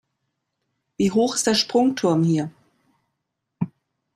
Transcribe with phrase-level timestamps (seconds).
[0.97, 2.49] Wie hoch ist der Sprungturm hier?